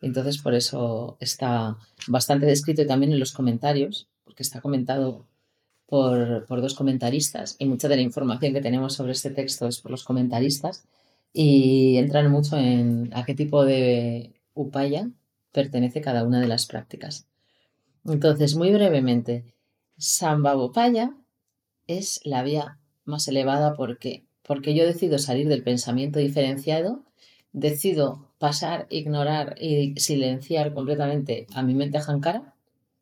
Entonces, 0.00 0.38
por 0.38 0.54
eso 0.54 1.16
está 1.18 1.76
bastante 2.06 2.46
descrito 2.46 2.86
también 2.86 3.12
en 3.12 3.20
los 3.20 3.32
comentarios, 3.32 4.06
porque 4.24 4.42
está 4.42 4.60
comentado 4.60 5.26
por, 5.86 6.46
dos 6.60 6.74
comentaristas 6.74 7.56
y 7.58 7.66
mucha 7.66 7.88
de 7.88 7.96
la 7.96 8.02
información 8.02 8.52
que 8.52 8.60
tenemos 8.60 8.94
sobre 8.94 9.12
este 9.12 9.30
texto 9.30 9.68
es 9.68 9.80
por 9.80 9.90
los 9.90 10.04
comentaristas 10.04 10.84
y 11.32 11.96
entran 11.98 12.30
mucho 12.30 12.56
en 12.56 13.10
a 13.14 13.24
qué 13.24 13.34
tipo 13.34 13.64
de 13.64 14.32
upaya 14.54 15.08
pertenece 15.52 16.00
cada 16.00 16.24
una 16.24 16.40
de 16.40 16.48
las 16.48 16.66
prácticas. 16.66 17.26
Entonces, 18.04 18.54
muy 18.54 18.72
brevemente, 18.72 19.54
Sambhavopaya 19.96 21.14
es 21.86 22.20
la 22.24 22.42
vía 22.42 22.78
más 23.04 23.28
elevada 23.28 23.74
porque 23.74 24.24
porque 24.44 24.74
yo 24.74 24.84
decido 24.84 25.18
salir 25.18 25.48
del 25.48 25.62
pensamiento 25.62 26.18
diferenciado, 26.18 27.02
decido 27.52 28.28
pasar, 28.38 28.86
ignorar 28.90 29.56
y 29.58 29.94
silenciar 29.96 30.74
completamente 30.74 31.46
a 31.54 31.62
mi 31.62 31.74
mente 31.74 31.98
jankara 32.00 32.54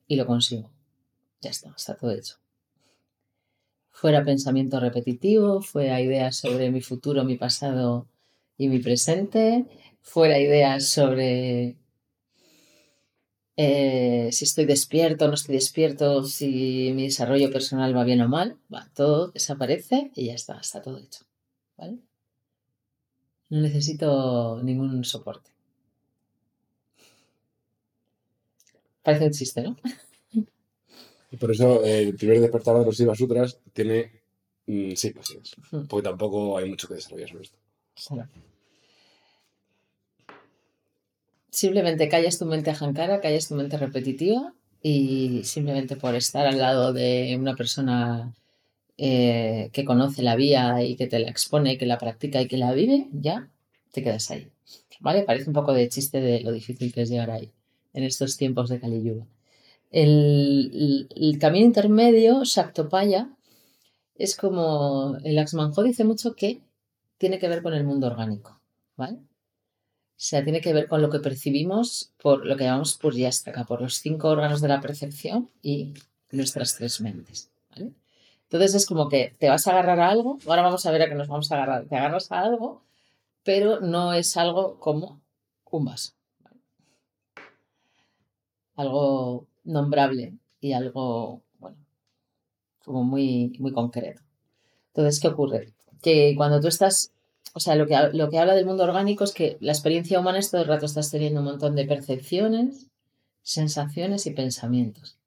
y 0.07 0.17
lo 0.17 0.27
consigo. 0.27 0.71
Ya 1.41 1.51
está, 1.51 1.73
está 1.77 1.97
todo 1.97 2.13
hecho. 2.13 2.37
Fuera 3.91 4.25
pensamiento 4.25 4.79
repetitivo, 4.79 5.61
fuera 5.61 6.01
ideas 6.01 6.37
sobre 6.37 6.71
mi 6.71 6.81
futuro, 6.81 7.25
mi 7.25 7.37
pasado 7.37 8.07
y 8.57 8.69
mi 8.69 8.79
presente, 8.79 9.67
fuera 10.01 10.39
ideas 10.39 10.87
sobre 10.87 11.77
eh, 13.57 14.29
si 14.33 14.45
estoy 14.45 14.65
despierto 14.65 15.25
o 15.25 15.29
no 15.29 15.35
estoy 15.35 15.55
despierto, 15.55 16.25
si 16.25 16.93
mi 16.95 17.05
desarrollo 17.05 17.51
personal 17.51 17.97
va 17.97 18.05
bien 18.05 18.21
o 18.23 18.29
mal, 18.29 18.57
va, 18.73 18.89
todo 18.95 19.29
desaparece 19.29 20.11
y 20.15 20.27
ya 20.27 20.35
está, 20.35 20.59
está 20.59 20.81
todo 20.81 20.99
hecho. 20.99 21.25
¿Vale? 21.77 21.99
No 23.51 23.61
necesito 23.61 24.61
ningún 24.63 25.05
soporte. 25.05 25.51
Parece 29.03 29.27
un 29.27 29.33
chiste, 29.33 29.63
¿no? 29.63 29.77
Y 31.31 31.37
por 31.39 31.51
eso 31.51 31.83
el 31.83 32.15
primer 32.15 32.41
despertar 32.41 32.79
de 32.79 32.85
los 32.85 32.97
Siva 32.97 33.15
Sutras 33.15 33.59
tiene 33.73 34.23
mm, 34.67 34.93
pasiones. 35.15 35.57
Hmm. 35.71 35.87
Porque 35.87 36.09
tampoco 36.09 36.59
hay 36.59 36.69
mucho 36.69 36.87
que 36.87 36.95
desarrollar 36.95 37.29
sobre 37.29 37.45
esto. 37.45 37.59
Simplemente 41.53 42.09
callas 42.09 42.39
tu 42.39 42.47
mente 42.47 42.71
ajankara, 42.71 43.21
callas 43.21 43.49
tu 43.49 43.55
mente 43.55 43.77
repetitiva 43.77 44.55
y 44.83 45.43
simplemente 45.45 45.97
por 45.97 46.15
estar 46.15 46.47
al 46.47 46.59
lado 46.59 46.95
de 46.95 47.37
una 47.39 47.55
persona 47.55 48.35
eh, 48.97 49.69
que 49.75 49.85
conoce 49.85 50.23
la 50.23 50.35
vía 50.35 50.83
y 50.83 50.97
que 50.97 51.07
te 51.07 51.19
la 51.19 51.29
expone, 51.29 51.77
que 51.77 51.85
la 51.85 51.99
practica 51.99 52.41
y 52.41 52.49
que 52.49 52.57
la 52.57 52.73
vive, 52.73 53.07
ya 53.13 53.51
te 53.93 54.03
quedas 54.03 54.31
ahí. 54.31 54.49
¿Vale? 55.01 55.25
Parece 55.25 55.51
un 55.51 55.55
poco 55.55 55.75
de 55.75 55.91
chiste 55.91 56.23
de 56.23 56.41
lo 56.41 56.53
difícil 56.53 56.91
que 56.93 57.03
es 57.03 57.11
llegar 57.11 57.31
ahí 57.31 57.53
en 57.93 58.05
estos 58.05 58.39
tiempos 58.39 58.71
de 58.71 58.81
Kali 58.81 59.03
Yuga. 59.03 59.27
El, 59.91 61.37
camino 61.39 61.67
intermedio, 61.67 62.45
Shaktopaya, 62.45 63.29
es 64.15 64.37
como 64.37 65.19
el 65.23 65.39
Axmanjo 65.39 65.83
dice 65.83 66.05
mucho 66.05 66.35
que 66.35 66.63
tiene 67.19 67.39
que 67.39 67.49
ver 67.49 67.63
con 67.63 67.75
el 67.75 67.85
mundo 67.85 68.07
orgánico, 68.07 68.59
¿vale? 68.97 69.19
O 70.23 70.25
sea, 70.25 70.45
tiene 70.45 70.61
que 70.61 70.73
ver 70.73 70.87
con 70.87 71.03
lo 71.03 71.11
que 71.11 71.19
percibimos 71.19 72.13
por 72.23 72.47
lo 72.47 72.57
que 72.57 72.63
llamamos 72.63 72.95
Puryastaka, 72.97 73.65
por 73.65 73.83
los 73.83 73.97
cinco 73.97 74.29
órganos 74.29 74.61
de 74.61 74.69
la 74.69 74.81
percepción 74.81 75.51
y 75.63 75.95
nuestras 76.31 76.77
tres 76.77 77.01
mentes. 77.01 77.51
Entonces 78.45 78.77
es 78.77 78.87
como 78.87 79.09
que 79.09 79.35
te 79.41 79.49
vas 79.49 79.67
a 79.67 79.73
agarrar 79.73 79.99
a 79.99 80.11
algo, 80.11 80.39
ahora 80.47 80.63
vamos 80.63 80.87
a 80.87 80.93
ver 80.93 81.03
a 81.03 81.09
qué 81.09 81.17
nos 81.17 81.27
vamos 81.27 81.51
a 81.51 81.57
agarrar, 81.57 81.87
te 81.87 81.97
agarras 81.97 82.31
a 82.31 82.39
algo, 82.39 82.85
pero 83.43 83.81
no 83.81 84.13
es 84.13 84.37
algo 84.37 84.79
como 84.79 85.21
un 85.73 85.87
vaso. 85.87 86.13
Algo 88.77 89.49
nombrable 89.65 90.39
y 90.61 90.73
algo, 90.73 91.43
bueno, 91.59 91.79
como 92.85 93.03
muy, 93.03 93.57
muy 93.59 93.73
concreto. 93.73 94.23
Entonces, 94.95 95.19
¿qué 95.19 95.27
ocurre? 95.27 95.75
Que 96.01 96.35
cuando 96.37 96.61
tú 96.61 96.69
estás, 96.69 97.12
o 97.55 97.61
sea, 97.61 97.77
lo 97.77 97.87
que, 97.87 97.97
lo 98.13 98.31
que 98.31 98.39
habla 98.39 98.55
del 98.55 98.67
mundo 98.67 98.85
orgánico 98.85 99.25
es 99.25 99.33
que 99.33 99.59
la 99.61 99.73
experiencia 99.73 100.19
humana 100.19 100.39
es 100.39 100.51
todo 100.51 100.63
el 100.63 100.69
rato 100.69 100.87
estás 100.87 101.11
teniendo 101.11 101.41
un 101.41 101.47
montón 101.47 101.75
de 101.75 101.85
percepciones, 101.85 102.87
sensaciones 103.43 104.27
y 104.27 104.31
pensamientos. 104.31 105.19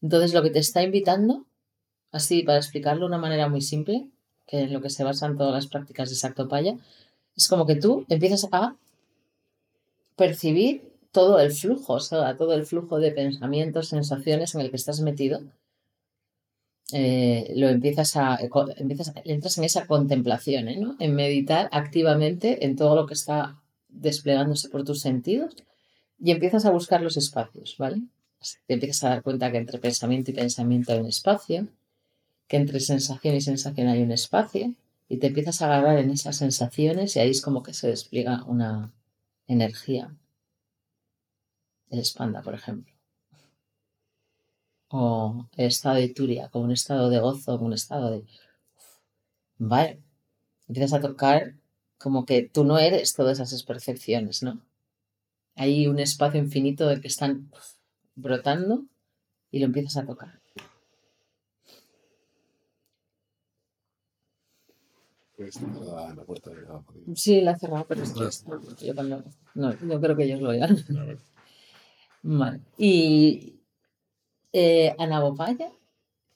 Entonces, 0.00 0.34
lo 0.34 0.42
que 0.42 0.50
te 0.50 0.58
está 0.58 0.82
invitando, 0.82 1.46
así 2.10 2.42
para 2.42 2.58
explicarlo 2.58 3.02
de 3.02 3.06
una 3.06 3.18
manera 3.18 3.48
muy 3.48 3.60
simple, 3.60 4.08
que 4.46 4.64
es 4.64 4.70
lo 4.70 4.80
que 4.80 4.90
se 4.90 5.04
basan 5.04 5.36
todas 5.36 5.54
las 5.54 5.68
prácticas 5.68 6.10
de 6.10 6.16
Sactopaya, 6.16 6.76
es 7.36 7.48
como 7.48 7.66
que 7.66 7.76
tú 7.76 8.04
empiezas 8.08 8.48
a 8.50 8.76
percibir 10.16 10.92
todo 11.12 11.38
el 11.38 11.52
flujo, 11.52 11.94
o 11.94 12.00
sea, 12.00 12.36
todo 12.36 12.54
el 12.54 12.66
flujo 12.66 12.98
de 12.98 13.12
pensamientos, 13.12 13.88
sensaciones 13.88 14.54
en 14.54 14.62
el 14.62 14.70
que 14.70 14.76
estás 14.76 15.00
metido, 15.00 15.40
eh, 16.92 17.52
lo 17.56 17.68
empiezas 17.68 18.16
a, 18.16 18.38
empiezas 18.76 19.12
entras 19.24 19.58
en 19.58 19.64
esa 19.64 19.86
contemplación, 19.86 20.68
¿eh? 20.68 20.76
¿no? 20.76 20.96
en 20.98 21.14
meditar 21.14 21.68
activamente 21.72 22.64
en 22.64 22.76
todo 22.76 22.94
lo 22.94 23.06
que 23.06 23.14
está 23.14 23.60
desplegándose 23.88 24.68
por 24.68 24.84
tus 24.84 25.00
sentidos 25.00 25.56
y 26.18 26.30
empiezas 26.30 26.64
a 26.66 26.70
buscar 26.70 27.02
los 27.02 27.16
espacios, 27.16 27.76
¿vale? 27.78 28.02
Te 28.66 28.74
empiezas 28.74 29.04
a 29.04 29.08
dar 29.10 29.22
cuenta 29.22 29.50
que 29.50 29.58
entre 29.58 29.78
pensamiento 29.78 30.30
y 30.30 30.34
pensamiento 30.34 30.92
hay 30.92 31.00
un 31.00 31.06
espacio, 31.06 31.66
que 32.46 32.56
entre 32.56 32.80
sensación 32.80 33.34
y 33.34 33.40
sensación 33.40 33.88
hay 33.88 34.02
un 34.02 34.12
espacio, 34.12 34.72
y 35.08 35.18
te 35.18 35.28
empiezas 35.28 35.60
a 35.60 35.66
agarrar 35.66 35.98
en 35.98 36.10
esas 36.10 36.36
sensaciones 36.36 37.16
y 37.16 37.20
ahí 37.20 37.30
es 37.30 37.42
como 37.42 37.62
que 37.62 37.74
se 37.74 37.88
despliega 37.88 38.44
una 38.44 38.92
energía. 39.46 40.10
El 41.90 41.98
espanda, 41.98 42.40
por 42.42 42.54
ejemplo. 42.54 42.91
O 44.94 45.48
el 45.56 45.66
estado 45.68 45.96
de 45.96 46.10
turia, 46.10 46.50
como 46.50 46.66
un 46.66 46.72
estado 46.72 47.08
de 47.08 47.18
gozo, 47.18 47.56
como 47.56 47.68
un 47.68 47.72
estado 47.72 48.10
de... 48.10 48.24
Vale. 49.56 50.02
Empiezas 50.68 50.92
a 50.92 51.00
tocar 51.00 51.54
como 51.96 52.26
que 52.26 52.42
tú 52.42 52.64
no 52.64 52.78
eres 52.78 53.14
todas 53.14 53.40
esas 53.40 53.62
percepciones, 53.62 54.42
¿no? 54.42 54.60
Hay 55.54 55.86
un 55.86 55.98
espacio 55.98 56.38
infinito 56.38 56.86
del 56.88 57.00
que 57.00 57.08
están 57.08 57.50
brotando 58.16 58.84
y 59.50 59.60
lo 59.60 59.66
empiezas 59.66 59.96
a 59.96 60.06
tocar. 60.06 60.40
Sí, 67.14 67.40
la 67.40 67.52
ha 67.52 67.58
cerrado, 67.58 67.86
pero 67.88 68.02
es 68.02 68.12
que 68.78 68.86
yo 68.86 68.94
no, 68.94 69.24
no 69.54 70.00
creo 70.00 70.16
que 70.16 70.24
ellos 70.24 70.42
lo 70.42 70.50
oigan. 70.50 70.76
Vale. 72.22 72.60
Y 72.76 73.61
eh, 74.52 74.94
Anabopaya, 74.98 75.70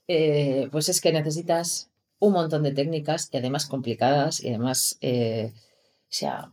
eh, 0.08 0.68
pues 0.73 0.88
es 0.88 1.00
que 1.00 1.12
necesitas 1.12 1.90
un 2.18 2.32
montón 2.32 2.62
de 2.62 2.73
técnicas 2.73 3.28
y 3.32 3.37
además 3.37 3.66
complicadas 3.66 4.42
y 4.42 4.49
además, 4.49 4.99
eh, 5.00 5.52
o 5.54 6.08
sea, 6.08 6.52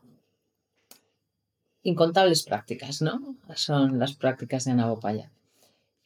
incontables 1.84 2.43
prácticas, 2.43 3.01
¿no? 3.01 3.36
Son 3.55 4.00
las 4.00 4.13
prácticas 4.13 4.65
de 4.65 4.72
Anabopaya. 4.72 5.32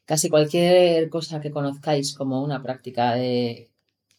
Casi 0.05 0.29
cualquier 0.29 1.09
cosa 1.09 1.41
que 1.41 1.51
conozcáis 1.51 2.13
como 2.13 2.43
una 2.43 2.61
práctica 2.63 3.15
de 3.15 3.69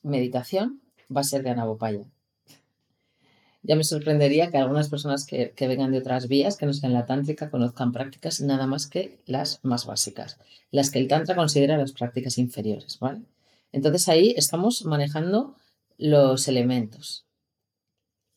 meditación 0.02 0.82
va 1.14 1.22
a 1.22 1.24
ser 1.24 1.42
de 1.42 1.50
Anabopaya 1.50 2.04
ya 3.68 3.76
me 3.76 3.84
sorprendería 3.84 4.50
que 4.50 4.56
algunas 4.56 4.88
personas 4.88 5.26
que, 5.26 5.52
vengan 5.60 5.92
de 5.92 5.98
otras 5.98 6.26
vías, 6.26 6.56
que 6.56 6.64
no 6.64 6.72
sean 6.72 6.94
la 6.94 7.04
tántrica, 7.04 7.50
conozcan 7.50 7.92
prácticas 7.92 8.40
nada 8.40 8.66
más 8.66 8.86
que 8.86 9.20
las 9.26 9.60
más 9.62 9.84
básicas, 9.84 10.38
las 10.70 10.90
que 10.90 10.98
el 10.98 11.06
tantra 11.06 11.36
considera 11.36 11.76
las 11.76 11.92
prácticas 11.92 12.38
inferiores, 12.38 12.98
¿vale? 12.98 13.20
Entonces 13.70 14.08
ahí 14.08 14.34
estamos 14.36 14.86
manejando 14.86 15.54
los 15.98 16.48
elementos. 16.48 17.26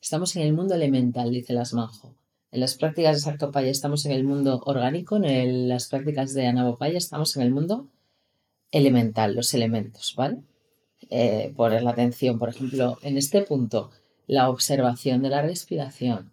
Estamos 0.02 0.36
en 0.36 0.42
el 0.42 0.52
mundo 0.52 0.76
elemental, 0.76 1.32
dice 1.32 1.54
las 1.54 1.74
Manjo. 1.74 2.14
En 2.52 2.60
las 2.60 2.76
prácticas 2.76 3.16
de 3.16 3.22
Sartopaya 3.22 3.72
estamos 3.72 4.06
en 4.06 4.12
el 4.12 4.26
mundo 4.26 4.62
orgánico, 4.66 5.16
en 5.16 5.70
las 5.70 5.88
prácticas 5.88 6.34
de 6.34 6.48
Anabopaya 6.48 6.98
estamos 6.98 7.38
en 7.38 7.44
el 7.44 7.52
mundo 7.52 7.88
elemental, 8.72 9.34
los 9.34 9.54
elementos, 9.54 10.14
¿vale? 10.18 10.44
eh, 11.10 11.54
poner 11.56 11.84
la 11.84 11.92
atención, 11.92 12.38
por 12.38 12.50
ejemplo, 12.50 12.98
en 13.02 13.18
este 13.18 13.42
punto, 13.42 13.92
la 14.32 14.50
observación 14.50 15.22
de 15.22 15.30
la 15.30 15.42
respiración, 15.42 16.32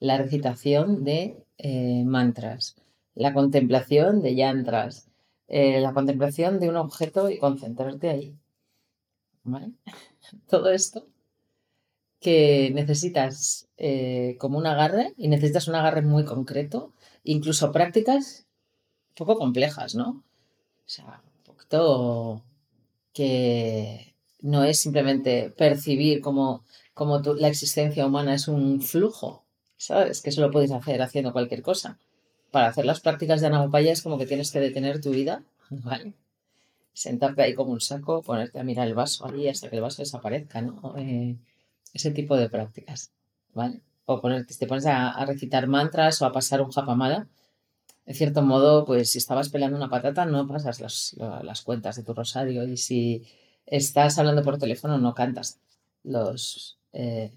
la 0.00 0.18
recitación 0.18 1.04
de 1.04 1.36
eh, 1.58 2.02
mantras, 2.04 2.74
la 3.14 3.32
contemplación 3.32 4.22
de 4.22 4.34
yantras, 4.34 5.06
eh, 5.46 5.80
la 5.80 5.92
contemplación 5.94 6.58
de 6.58 6.68
un 6.68 6.74
objeto 6.74 7.30
y 7.30 7.38
concentrarte 7.38 8.08
ahí. 8.10 8.34
Todo 10.48 10.70
esto 10.72 11.06
que 12.18 12.72
necesitas 12.74 13.68
eh, 13.76 14.34
como 14.40 14.58
un 14.58 14.66
agarre 14.66 15.14
y 15.16 15.28
necesitas 15.28 15.68
un 15.68 15.76
agarre 15.76 16.02
muy 16.02 16.24
concreto, 16.24 16.92
incluso 17.22 17.70
prácticas 17.70 18.48
poco 19.14 19.38
complejas, 19.38 19.94
¿no? 19.94 20.24
O 20.84 20.88
sea, 20.88 21.22
un 21.36 21.44
poquito 21.44 22.42
que 23.12 24.08
no 24.40 24.64
es 24.64 24.80
simplemente 24.80 25.50
percibir 25.50 26.20
como, 26.20 26.64
como 26.98 27.20
la 27.20 27.48
existencia 27.48 28.04
humana 28.04 28.34
es 28.34 28.48
un 28.48 28.82
flujo, 28.82 29.44
¿sabes? 29.76 30.20
Que 30.20 30.30
eso 30.30 30.40
lo 30.40 30.50
puedes 30.50 30.72
hacer 30.72 31.00
haciendo 31.00 31.32
cualquier 31.32 31.62
cosa. 31.62 31.98
Para 32.50 32.66
hacer 32.66 32.84
las 32.84 33.00
prácticas 33.00 33.40
de 33.40 33.46
Anamopaya 33.46 33.92
es 33.92 34.02
como 34.02 34.18
que 34.18 34.26
tienes 34.26 34.50
que 34.50 34.58
detener 34.58 35.00
tu 35.00 35.10
vida, 35.10 35.44
¿vale? 35.70 36.12
Sentarte 36.92 37.42
ahí 37.42 37.54
como 37.54 37.70
un 37.70 37.80
saco, 37.80 38.22
ponerte 38.22 38.58
a 38.58 38.64
mirar 38.64 38.88
el 38.88 38.94
vaso 38.94 39.26
ahí 39.26 39.48
hasta 39.48 39.70
que 39.70 39.76
el 39.76 39.82
vaso 39.82 40.02
desaparezca, 40.02 40.60
¿no? 40.60 40.94
Eh, 40.98 41.36
ese 41.94 42.10
tipo 42.10 42.36
de 42.36 42.50
prácticas, 42.50 43.12
¿vale? 43.54 43.80
O 44.04 44.20
ponerte, 44.20 44.54
te 44.56 44.66
pones 44.66 44.86
a, 44.86 45.24
recitar 45.24 45.68
mantras 45.68 46.20
o 46.20 46.26
a 46.26 46.32
pasar 46.32 46.60
un 46.62 46.72
japamada. 46.72 47.28
En 48.06 48.14
cierto 48.14 48.42
modo, 48.42 48.84
pues 48.84 49.10
si 49.10 49.18
estabas 49.18 49.50
peleando 49.50 49.76
una 49.76 49.88
patata, 49.88 50.24
no 50.24 50.48
pasas 50.48 50.80
las, 50.80 51.62
cuentas 51.62 51.94
de 51.96 52.02
tu 52.02 52.12
rosario. 52.14 52.66
Y 52.66 52.76
si 52.76 53.24
estás 53.66 54.18
hablando 54.18 54.42
por 54.42 54.58
teléfono, 54.58 54.98
no 54.98 55.14
cantas 55.14 55.60
los. 56.02 56.77
Eh, 56.92 57.32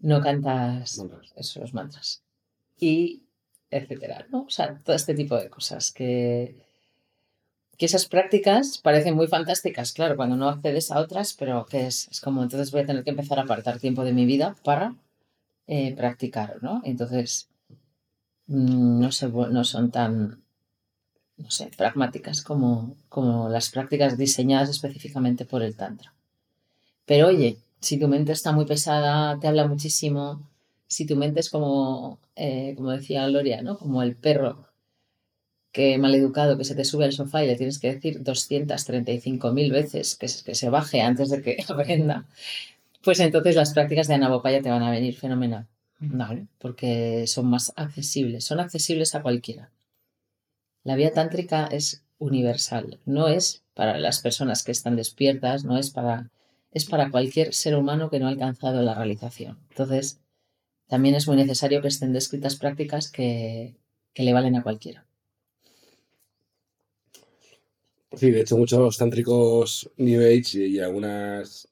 no 0.00 0.20
cantas 0.20 1.02
esos 1.36 1.74
mantras. 1.74 2.22
Y 2.78 3.22
etcétera, 3.70 4.26
¿no? 4.30 4.42
O 4.42 4.50
sea, 4.50 4.78
todo 4.78 4.96
este 4.96 5.14
tipo 5.14 5.36
de 5.36 5.50
cosas 5.50 5.92
que 5.92 6.56
que 7.80 7.86
esas 7.86 8.04
prácticas 8.04 8.76
parecen 8.76 9.16
muy 9.16 9.26
fantásticas, 9.26 9.94
claro, 9.94 10.14
cuando 10.14 10.36
no 10.36 10.50
accedes 10.50 10.90
a 10.90 11.00
otras, 11.00 11.32
pero 11.32 11.64
que 11.64 11.86
es, 11.86 12.08
es 12.08 12.20
como 12.20 12.42
entonces 12.42 12.70
voy 12.72 12.82
a 12.82 12.86
tener 12.86 13.04
que 13.04 13.08
empezar 13.08 13.38
a 13.38 13.44
apartar 13.44 13.78
tiempo 13.78 14.04
de 14.04 14.12
mi 14.12 14.26
vida 14.26 14.54
para 14.62 14.94
eh, 15.66 15.94
practicar, 15.96 16.62
¿no? 16.62 16.82
Entonces, 16.84 17.48
mm, 18.48 19.00
no, 19.00 19.10
sé, 19.12 19.28
no 19.28 19.64
son 19.64 19.90
tan, 19.90 20.42
no 21.38 21.50
sé, 21.50 21.70
pragmáticas 21.74 22.42
como, 22.42 22.96
como 23.08 23.48
las 23.48 23.70
prácticas 23.70 24.18
diseñadas 24.18 24.68
específicamente 24.68 25.46
por 25.46 25.62
el 25.62 25.74
Tantra. 25.74 26.12
Pero 27.06 27.28
oye, 27.28 27.56
si 27.80 27.98
tu 27.98 28.08
mente 28.08 28.32
está 28.32 28.52
muy 28.52 28.66
pesada, 28.66 29.38
te 29.40 29.48
habla 29.48 29.66
muchísimo, 29.66 30.48
si 30.86 31.06
tu 31.06 31.16
mente 31.16 31.40
es 31.40 31.50
como, 31.50 32.18
eh, 32.36 32.74
como 32.76 32.90
decía 32.90 33.26
Gloria, 33.28 33.62
¿no? 33.62 33.78
Como 33.78 34.02
el 34.02 34.16
perro 34.16 34.66
que 35.72 35.98
maleducado 35.98 36.58
que 36.58 36.64
se 36.64 36.74
te 36.74 36.84
sube 36.84 37.04
al 37.04 37.12
sofá 37.12 37.44
y 37.44 37.46
le 37.46 37.56
tienes 37.56 37.78
que 37.78 37.94
decir 37.94 38.22
235.000 38.24 39.70
veces 39.70 40.16
que, 40.16 40.26
que 40.44 40.54
se 40.54 40.68
baje 40.68 41.00
antes 41.00 41.30
de 41.30 41.42
que 41.42 41.64
aprenda, 41.68 42.26
pues 43.02 43.20
entonces 43.20 43.56
las 43.56 43.72
prácticas 43.72 44.08
de 44.08 44.14
anabopaya 44.14 44.62
te 44.62 44.70
van 44.70 44.82
a 44.82 44.90
venir 44.90 45.16
fenomenal, 45.16 45.66
¿vale? 46.00 46.46
Porque 46.58 47.26
son 47.26 47.46
más 47.46 47.72
accesibles, 47.76 48.44
son 48.44 48.60
accesibles 48.60 49.14
a 49.14 49.22
cualquiera. 49.22 49.70
La 50.82 50.96
vía 50.96 51.12
tántrica 51.12 51.66
es 51.66 52.02
universal, 52.18 52.98
no 53.06 53.28
es 53.28 53.62
para 53.74 53.98
las 53.98 54.20
personas 54.20 54.62
que 54.62 54.72
están 54.72 54.96
despiertas, 54.96 55.64
no 55.64 55.78
es 55.78 55.90
para 55.90 56.30
es 56.72 56.84
para 56.84 57.10
cualquier 57.10 57.52
ser 57.54 57.76
humano 57.76 58.10
que 58.10 58.18
no 58.18 58.26
ha 58.26 58.30
alcanzado 58.30 58.82
la 58.82 58.94
realización. 58.94 59.58
Entonces, 59.70 60.20
también 60.88 61.14
es 61.14 61.26
muy 61.26 61.36
necesario 61.36 61.82
que 61.82 61.88
estén 61.88 62.12
descritas 62.12 62.56
prácticas 62.56 63.10
que, 63.10 63.74
que 64.14 64.22
le 64.22 64.32
valen 64.32 64.56
a 64.56 64.62
cualquiera. 64.62 65.06
Sí, 68.12 68.30
de 68.30 68.40
hecho 68.40 68.56
muchos 68.56 68.98
tántricos 68.98 69.88
New 69.96 70.20
Age 70.20 70.66
y, 70.66 70.80
algunas 70.80 71.68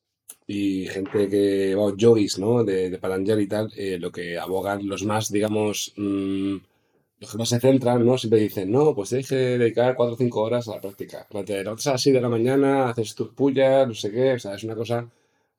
y 0.46 0.86
gente 0.86 1.28
que, 1.28 1.74
va 1.74 1.92
yogis, 1.96 2.38
¿no? 2.38 2.62
De, 2.62 2.90
de 2.90 2.98
Patanjali 2.98 3.42
y 3.42 3.48
tal, 3.48 3.72
eh, 3.76 3.98
lo 3.98 4.12
que 4.12 4.38
abogan 4.38 4.88
los 4.88 5.02
más, 5.04 5.30
digamos, 5.30 5.92
mm, 5.96 6.56
los 7.20 7.32
que 7.32 7.38
más 7.38 7.48
se 7.48 7.60
centran, 7.60 8.04
¿no? 8.04 8.16
Siempre 8.16 8.40
dicen, 8.40 8.70
no, 8.70 8.94
pues 8.94 9.08
tienes 9.10 9.28
que 9.28 9.36
dedicar 9.36 9.96
4 9.96 10.14
o 10.14 10.16
5 10.16 10.40
horas 10.40 10.68
a 10.68 10.76
la 10.76 10.80
práctica. 10.80 11.26
Te 11.44 11.58
levantas 11.62 11.86
a 11.88 11.92
las 11.92 12.02
6 12.02 12.14
de 12.14 12.20
la 12.20 12.28
mañana, 12.28 12.88
haces 12.90 13.14
tus 13.14 13.30
pullas, 13.30 13.86
no 13.88 13.94
sé 13.94 14.10
qué, 14.10 14.34
o 14.34 14.38
sea, 14.38 14.54
es 14.54 14.64
una 14.64 14.76
cosa 14.76 15.08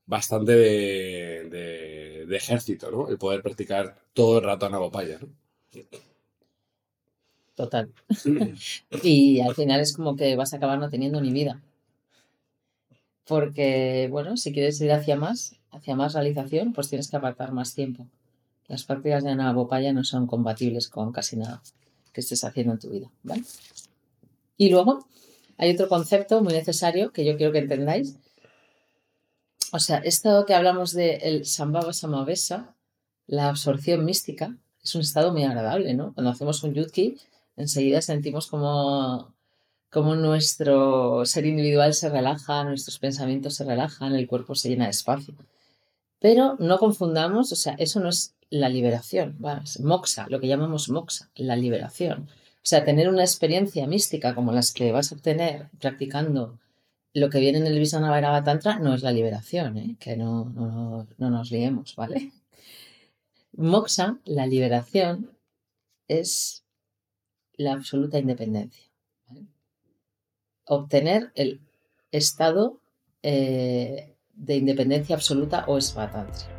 bastante 0.05 0.53
de, 0.53 2.25
de, 2.27 2.35
ejército, 2.35 2.89
¿no? 2.89 3.09
El 3.09 3.17
poder 3.17 3.41
practicar 3.41 3.95
todo 4.13 4.39
el 4.39 4.45
rato 4.45 4.69
Nagopaya, 4.69 5.19
¿no? 5.19 5.27
Total. 7.55 7.91
y 9.03 9.41
al 9.41 9.53
final 9.53 9.81
es 9.81 9.93
como 9.93 10.15
que 10.15 10.35
vas 10.35 10.53
a 10.53 10.57
acabar 10.57 10.79
no 10.79 10.89
teniendo 10.89 11.19
ni 11.19 11.31
vida. 11.31 11.61
Porque, 13.27 14.07
bueno, 14.09 14.37
si 14.37 14.53
quieres 14.53 14.79
ir 14.81 14.91
hacia 14.91 15.15
más, 15.17 15.55
hacia 15.71 15.95
más 15.95 16.13
realización, 16.13 16.73
pues 16.73 16.89
tienes 16.89 17.09
que 17.09 17.17
apartar 17.17 17.51
más 17.51 17.75
tiempo. 17.75 18.07
Las 18.69 18.83
prácticas 18.83 19.23
de 19.23 19.31
Anabopaya 19.31 19.91
no 19.91 20.03
son 20.03 20.27
compatibles 20.27 20.89
con 20.89 21.11
casi 21.11 21.35
nada 21.35 21.61
que 22.13 22.21
estés 22.21 22.43
haciendo 22.43 22.73
en 22.73 22.79
tu 22.79 22.89
vida, 22.91 23.11
¿vale? 23.23 23.43
Y 24.57 24.69
luego 24.69 25.05
hay 25.57 25.73
otro 25.73 25.89
concepto 25.89 26.41
muy 26.41 26.53
necesario 26.53 27.11
que 27.11 27.25
yo 27.25 27.35
quiero 27.35 27.51
que 27.51 27.59
entendáis. 27.59 28.15
O 29.71 29.79
sea, 29.79 29.97
esto 29.97 30.45
que 30.45 30.53
hablamos 30.53 30.93
de 30.93 31.15
el 31.15 31.45
Sambhava 31.45 31.93
Samavesa, 31.93 32.75
la 33.25 33.49
absorción 33.49 34.05
mística, 34.05 34.55
es 34.83 34.93
un 34.95 35.01
estado 35.01 35.31
muy 35.31 35.43
agradable, 35.43 35.93
¿no? 35.95 36.13
Cuando 36.13 36.31
hacemos 36.31 36.63
un 36.63 36.73
yutki, 36.73 37.17
enseguida 37.57 38.01
sentimos 38.01 38.47
como, 38.47 39.33
como 39.89 40.15
nuestro 40.15 41.25
ser 41.25 41.45
individual 41.45 41.93
se 41.95 42.09
relaja, 42.09 42.63
nuestros 42.63 42.99
pensamientos 42.99 43.55
se 43.55 43.65
relajan, 43.65 44.13
el 44.13 44.27
cuerpo 44.27 44.53
se 44.53 44.69
llena 44.69 44.85
de 44.85 44.91
espacio. 44.91 45.33
Pero 46.19 46.55
no 46.59 46.77
confundamos, 46.77 47.51
o 47.51 47.55
sea, 47.55 47.73
eso 47.79 47.99
no 47.99 48.09
es 48.09 48.35
la 48.49 48.69
liberación, 48.69 49.37
es 49.63 49.79
moxa, 49.79 50.27
lo 50.29 50.39
que 50.39 50.47
llamamos 50.47 50.89
moxa, 50.89 51.29
la 51.35 51.55
liberación. 51.55 52.29
O 52.57 52.67
sea, 52.69 52.83
tener 52.83 53.09
una 53.09 53.23
experiencia 53.23 53.87
mística 53.87 54.35
como 54.35 54.51
las 54.51 54.73
que 54.73 54.91
vas 54.91 55.11
a 55.11 55.15
obtener 55.15 55.69
practicando 55.79 56.59
lo 57.13 57.29
que 57.29 57.39
viene 57.39 57.59
en 57.59 57.67
el 57.67 57.79
Visanavairava 57.79 58.43
Tantra 58.43 58.79
no 58.79 58.93
es 58.93 59.01
la 59.01 59.11
liberación, 59.11 59.77
¿eh? 59.77 59.95
que 59.99 60.15
no, 60.15 60.45
no, 60.45 61.07
no 61.17 61.29
nos 61.29 61.51
liemos, 61.51 61.95
¿vale? 61.95 62.31
Moxa, 63.53 64.19
la 64.25 64.45
liberación, 64.45 65.31
es 66.09 66.65
la 67.53 67.73
absoluta 67.73 68.19
independencia. 68.19 68.89
Obtener 70.65 71.31
el 71.35 71.61
estado 72.11 72.81
eh, 73.23 74.15
de 74.33 74.55
independencia 74.55 75.15
absoluta 75.15 75.65
o 75.67 75.77
esvatantria. 75.77 76.58